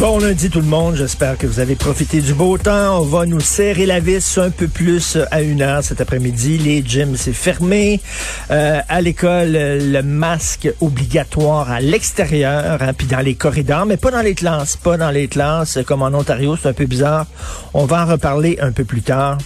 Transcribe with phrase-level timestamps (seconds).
[0.00, 3.00] Bon lundi tout le monde, j'espère que vous avez profité du beau temps.
[3.00, 6.58] On va nous serrer la vis un peu plus à une heure cet après-midi.
[6.58, 8.00] Les gyms, c'est fermé.
[8.50, 14.10] Euh, à l'école, le masque obligatoire à l'extérieur, hein, puis dans les corridors, mais pas
[14.10, 17.26] dans les classes, pas dans les classes, comme en Ontario, c'est un peu bizarre.
[17.72, 19.38] On va en reparler un peu plus tard.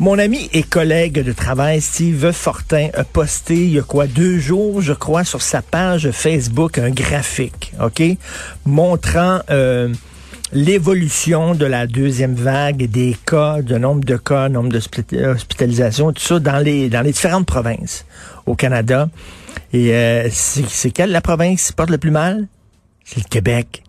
[0.00, 4.38] Mon ami et collègue de travail, Steve Fortin, a posté il y a quoi, deux
[4.38, 8.02] jours, je crois, sur sa page Facebook, un graphique, OK,
[8.64, 9.92] montrant euh,
[10.54, 16.40] l'évolution de la deuxième vague des cas, de nombre de cas, nombre d'hospitalisations, tout ça
[16.40, 18.06] dans les, dans les différentes provinces
[18.46, 19.10] au Canada.
[19.74, 22.48] Et euh, c'est quelle la province qui porte le plus mal?
[23.04, 23.82] C'est le Québec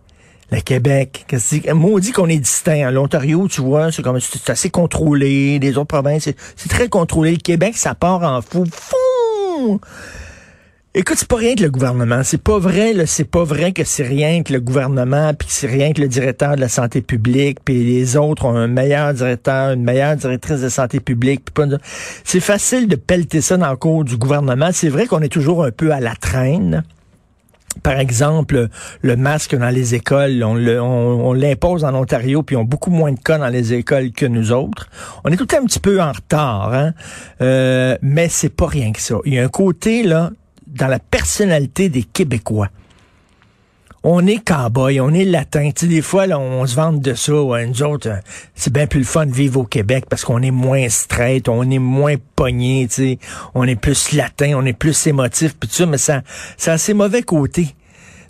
[0.52, 1.25] le Québec.
[1.73, 2.88] Maudit qu'on est distinct.
[2.88, 2.91] Hein.
[2.91, 5.59] L'Ontario, tu vois, c'est comme c'est assez contrôlé.
[5.59, 7.31] Les autres provinces, c'est très contrôlé.
[7.31, 8.66] Le Québec, ça part en fou.
[8.72, 9.79] Fou!
[10.94, 12.22] Écoute, c'est pas rien que le gouvernement.
[12.25, 15.94] C'est pas vrai, c'est pas vrai que c'est rien que le gouvernement, puis c'est rien
[15.94, 19.83] que le directeur de la santé publique, puis les autres ont un meilleur directeur, une
[19.83, 21.44] meilleure directrice de santé publique.
[22.25, 24.72] C'est facile de pelleter ça dans le cours du gouvernement.
[24.73, 26.83] C'est vrai qu'on est toujours un peu à la traîne
[27.83, 28.67] par exemple,
[29.02, 33.38] le masque dans les écoles, on l'impose en Ontario, puis on beaucoup moins de cas
[33.38, 34.88] dans les écoles que nous autres.
[35.23, 36.94] On est tout un petit peu en retard, hein?
[37.41, 39.16] Euh, mais c'est pas rien que ça.
[39.25, 40.31] Il y a un côté, là,
[40.67, 42.69] dans la personnalité des Québécois.
[44.03, 45.69] On est cowboy, on est latin.
[45.75, 47.39] Tu sais, des fois, là, on se vante de ça.
[47.39, 48.17] Ouais, nous autres, euh,
[48.56, 51.69] c'est bien plus le fun de vivre au Québec parce qu'on est moins straight, on
[51.69, 53.19] est moins pogné, tu sais.
[53.53, 56.23] On est plus latin, on est plus émotif, puis tout ça, mais ça,
[56.57, 57.75] ça a ses mauvais côtés.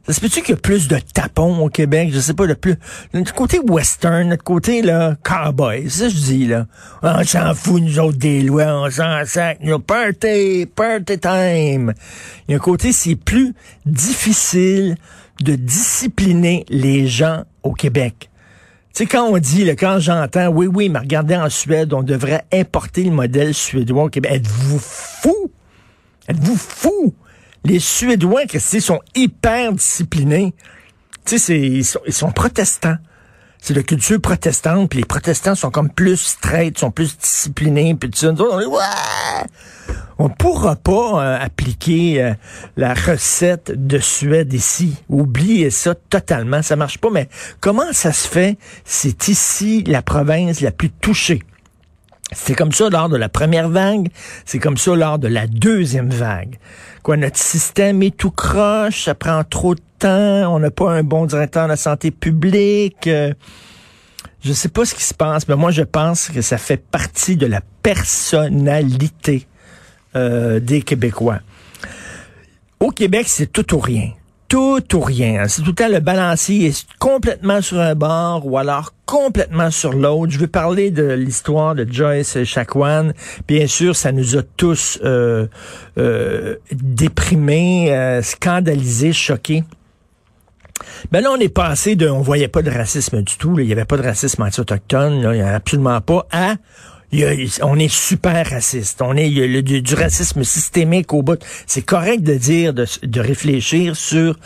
[0.05, 2.09] Ça se peut-tu qu'il y a plus de tapons au Québec?
[2.11, 2.75] Je sais pas, le plus.
[3.13, 5.89] Notre côté western, notre côté, là, cowboy.
[5.89, 6.65] C'est ça que je dis, là.
[7.01, 8.87] On s'en fout, nous autres, des lois.
[8.87, 9.59] On s'en sac.
[9.61, 11.93] Nous, party, party time.
[12.47, 13.53] Il y a un côté, c'est plus
[13.85, 14.97] difficile
[15.43, 18.29] de discipliner les gens au Québec.
[18.93, 22.43] Tu sais, quand on dit, quand j'entends, oui, oui, mais regardez en Suède, on devrait
[22.51, 24.33] importer le modèle suédois au Québec.
[24.33, 25.51] Êtes-vous fou?
[26.27, 27.13] Êtes-vous fou?
[27.63, 30.53] Les Suédois, qu'est-ce sont hyper disciplinés.
[31.25, 32.97] Tu sais, ils ils sont protestants
[33.61, 38.09] c'est la culture protestante, puis les protestants sont comme plus straight, sont plus disciplinés, puis
[38.09, 38.33] tout ça.
[38.33, 39.45] on est, ouais!
[40.17, 42.33] On pourra pas euh, appliquer euh,
[42.75, 44.95] la recette de Suède ici.
[45.09, 47.09] Oubliez ça totalement, ça marche pas.
[47.11, 47.29] Mais
[47.59, 48.57] comment ça se fait?
[48.83, 51.43] C'est ici la province la plus touchée.
[52.33, 54.07] C'est comme ça lors de la première vague,
[54.45, 56.57] c'est comme ça lors de la deuxième vague.
[57.03, 61.25] Quoi, notre système est tout croche, ça prend trop de on n'a pas un bon
[61.25, 63.07] directeur de la santé publique.
[63.07, 63.33] Euh,
[64.43, 67.35] je sais pas ce qui se passe, mais moi je pense que ça fait partie
[67.35, 69.47] de la personnalité
[70.15, 71.39] euh, des Québécois.
[72.79, 74.11] Au Québec, c'est tout ou rien
[74.47, 75.47] tout ou rien.
[75.47, 79.93] C'est tout le temps le balancier est complètement sur un bord ou alors complètement sur
[79.93, 80.33] l'autre.
[80.33, 83.13] Je veux parler de l'histoire de Joyce Chacuan.
[83.47, 85.47] Bien sûr, ça nous a tous euh,
[85.97, 89.63] euh, déprimés, scandalisés, choqués.
[91.11, 93.71] Ben là, on est passé de, on voyait pas de racisme du tout, il y
[93.71, 96.55] avait pas de racisme anti-autochtone, il y a absolument pas, à
[97.61, 99.01] on est super raciste.
[99.01, 101.43] On est il y a du, racisme systémique au bout.
[101.67, 104.37] C'est correct de dire, de, de, réfléchir sur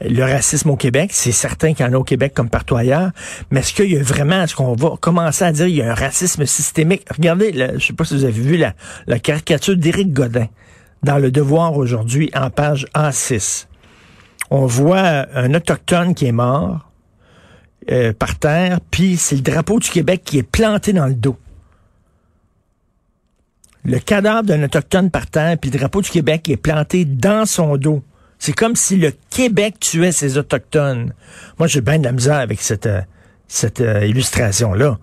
[0.00, 1.10] le racisme au Québec.
[1.12, 3.10] C'est certain qu'il y en a au Québec comme partout ailleurs.
[3.50, 5.90] Mais est-ce qu'il y a vraiment, est-ce qu'on va commencer à dire il y a
[5.90, 7.04] un racisme systémique?
[7.10, 8.74] Regardez, je je sais pas si vous avez vu la,
[9.06, 10.46] la caricature d'Éric Godin
[11.02, 13.66] dans Le Devoir aujourd'hui en page A6.
[14.54, 16.90] On voit un autochtone qui est mort
[17.90, 21.36] euh, par terre, puis c'est le drapeau du Québec qui est planté dans le dos
[23.84, 27.76] le cadavre d'un autochtone par terre, puis le drapeau du Québec est planté dans son
[27.76, 28.02] dos.
[28.38, 31.12] C'est comme si le Québec tuait ses autochtones.
[31.58, 33.00] Moi, j'ai bien de la misère avec cette, euh,
[33.48, 34.98] cette euh, illustration-là.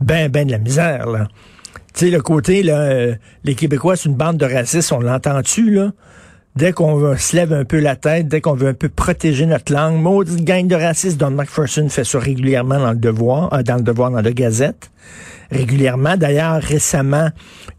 [0.00, 1.28] Ben, ben de la misère, là.
[1.92, 3.14] Tu sais, le côté, là,
[3.44, 5.92] les Québécois, c'est une bande de racistes, on l'entend-tu, là?
[6.56, 9.72] Dès qu'on se lève un peu la tête, dès qu'on veut un peu protéger notre
[9.72, 13.82] langue, maudite gang de racistes, Don McPherson fait ça régulièrement dans le devoir, dans le
[13.82, 14.90] devoir, dans la Gazette
[15.50, 16.16] régulièrement.
[16.16, 17.30] D'ailleurs, récemment,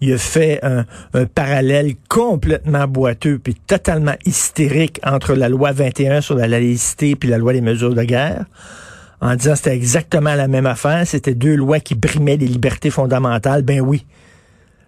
[0.02, 0.86] il a fait un,
[1.34, 7.38] parallèle complètement boiteux puis totalement hystérique entre la loi 21 sur la laïcité puis la
[7.38, 8.46] loi des mesures de guerre
[9.22, 13.64] en disant c'était exactement la même affaire, c'était deux lois qui brimaient les libertés fondamentales.
[13.64, 14.06] Ben oui.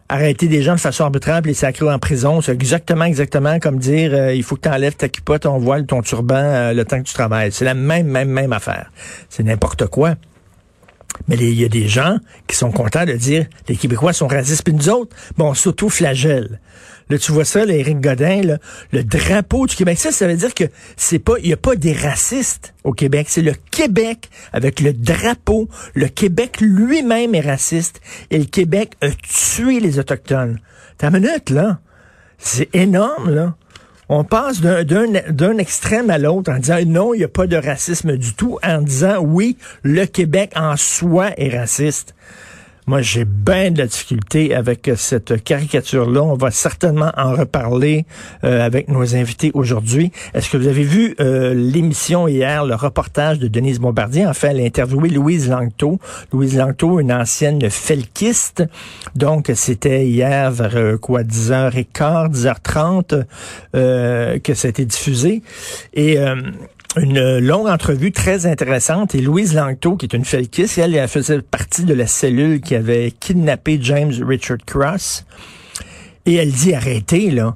[0.09, 3.77] Arrêter des gens de façon arbitraire et les sacrer en prison, c'est exactement, exactement comme
[3.77, 6.85] dire euh, il faut que tu enlèves ta cupote, ton voile, ton turban euh, le
[6.85, 7.51] temps que tu travailles.
[7.51, 8.91] C'est la même, même, même affaire.
[9.29, 10.15] C'est n'importe quoi.
[11.27, 12.17] Mais il y a des gens
[12.47, 16.59] qui sont contents de dire les Québécois sont racistes, puis nous autres, bon, s'auto-flagelle.
[17.09, 18.57] Là, tu vois ça, là, Godin, là,
[18.91, 19.97] le drapeau du Québec.
[19.97, 20.65] Ça, ça veut dire que
[20.97, 23.27] c'est pas, il y a pas des racistes au Québec.
[23.29, 25.69] C'est le Québec avec le drapeau.
[25.93, 28.01] Le Québec lui-même est raciste.
[28.29, 30.59] Et le Québec a tué les Autochtones.
[30.97, 31.79] T'as minute, là.
[32.37, 33.55] C'est énorme, là.
[34.09, 38.15] On passe d'un extrême à l'autre en disant non, il n'y a pas de racisme
[38.15, 42.15] du tout, en disant oui, le Québec en soi est raciste.
[42.89, 46.23] Moi, j'ai bien de la difficulté avec cette caricature-là.
[46.23, 48.05] On va certainement en reparler
[48.45, 50.13] euh, avec nos invités aujourd'hui.
[50.33, 54.25] Est-ce que vous avez vu euh, l'émission hier, le reportage de Denise Bombardier?
[54.25, 55.99] En fait, elle a interviewé Louise Langto.
[56.31, 58.63] Louise Langto, une ancienne felkiste.
[59.15, 63.25] Donc, c'était hier vers euh, quoi, 10h15, 10h30
[64.39, 65.41] que ça a été diffusé.
[65.93, 66.17] Et
[66.99, 71.41] une longue entrevue très intéressante et Louise Langto, qui est une felkiste, elle, elle faisait
[71.41, 75.25] partie de la cellule qui avait kidnappé James Richard Cross.
[76.25, 77.55] Et elle dit arrêtez, là.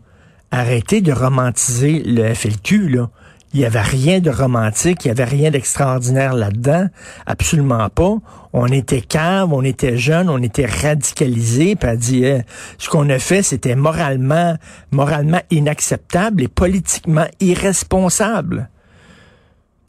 [0.52, 3.10] Arrêtez de romantiser le FLQ, là.
[3.54, 6.88] Il n'y avait rien de romantique, il n'y avait rien d'extraordinaire là-dedans.
[7.26, 8.16] Absolument pas.
[8.54, 11.76] On était cave, on était jeune, on était radicalisé.
[11.76, 12.42] Puis elle dit, eh,
[12.78, 14.56] ce qu'on a fait, c'était moralement,
[14.92, 18.70] moralement inacceptable et politiquement irresponsable.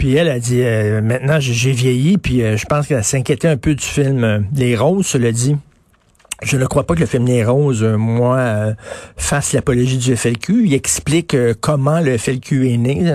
[0.02, 3.56] Puis elle a dit, euh, maintenant j'ai vieilli, puis euh, je pense qu'elle s'inquiétait un
[3.56, 5.54] peu du film euh, Les Roses, cela dit.
[6.42, 8.74] Je ne crois pas que le film Les Roses, moi,
[9.16, 10.64] fasse l'apologie du FLQ.
[10.66, 13.14] Il explique comment le FLQ est né.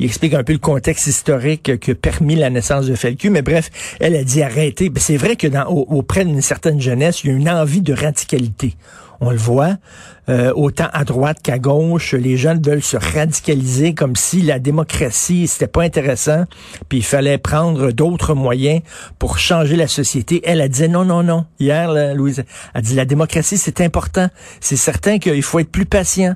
[0.00, 3.30] Il explique un peu le contexte historique qui a permis la naissance du FLQ.
[3.30, 3.70] Mais bref,
[4.00, 4.88] elle a dit arrêtez.
[4.88, 7.94] Ben, c'est vrai que dans, auprès d'une certaine jeunesse, il y a une envie de
[7.94, 8.74] radicalité.
[9.20, 9.76] On le voit.
[10.28, 15.46] Euh, autant à droite qu'à gauche, les jeunes veulent se radicaliser comme si la démocratie,
[15.46, 16.44] c'était pas intéressant,
[16.88, 18.82] puis il fallait prendre d'autres moyens
[19.18, 20.42] pour changer la société.
[20.44, 21.46] Elle a dit non, non, non.
[21.60, 24.28] Hier, Louise a dit la démocratie, c'est important.
[24.60, 26.34] C'est certain qu'il faut être plus patient.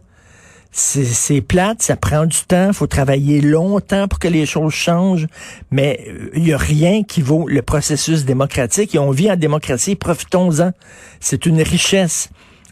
[0.73, 5.27] C'est plate, ça prend du temps, faut travailler longtemps pour que les choses changent,
[5.73, 9.97] mais il n'y a rien qui vaut le processus démocratique et on vit en démocratie,
[9.97, 10.71] profitons-en.
[11.19, 12.31] C'est une richesse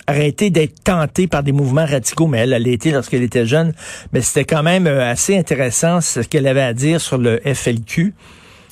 [0.08, 3.75] arrêter d'être tentée par des mouvements radicaux, mais elle, elle été lorsqu'elle était jeune.
[4.12, 8.14] Mais c'était quand même euh, assez intéressant ce qu'elle avait à dire sur le FLQ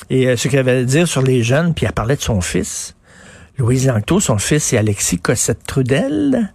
[0.09, 1.75] et euh, ce qu'elle avait à dire sur les jeunes.
[1.75, 2.97] Puis elle parlait de son fils.
[3.59, 6.53] Louise Langto, son fils, c'est Alexis Cossette-Trudel.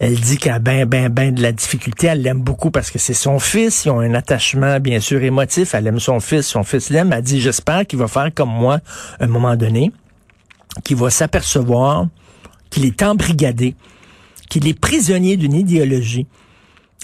[0.00, 2.08] Elle dit qu'elle a ben, ben, ben de la difficulté.
[2.08, 3.84] Elle l'aime beaucoup parce que c'est son fils.
[3.84, 5.74] Ils ont un attachement, bien sûr, émotif.
[5.74, 6.46] Elle aime son fils.
[6.46, 7.12] Son fils l'aime.
[7.12, 8.78] Elle dit, j'espère qu'il va faire comme moi,
[9.18, 9.92] un moment donné,
[10.84, 12.06] qu'il va s'apercevoir
[12.70, 13.74] qu'il est embrigadé,
[14.48, 16.26] qu'il est prisonnier d'une idéologie.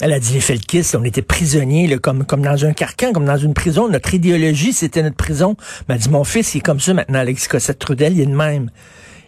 [0.01, 3.53] Elle a dit les Felkis, on était prisonniers comme, dans un carcan, comme dans une
[3.53, 3.87] prison.
[3.87, 5.55] Notre idéologie, c'était notre prison.
[5.87, 8.69] Elle dit, mon fils, il est comme ça maintenant, Alex Cossette-Trudel, il est de même.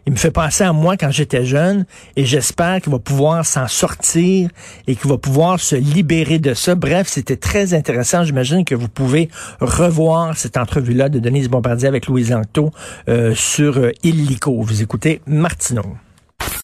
[0.07, 1.85] Il me fait penser à moi quand j'étais jeune
[2.15, 4.49] et j'espère qu'il va pouvoir s'en sortir
[4.87, 6.75] et qu'il va pouvoir se libérer de ça.
[6.75, 8.23] Bref, c'était très intéressant.
[8.23, 12.71] J'imagine que vous pouvez revoir cette entrevue-là de Denise Bombardier avec Louise Lanctot
[13.09, 14.61] euh, sur euh, Illico.
[14.61, 15.97] Vous écoutez Martineau.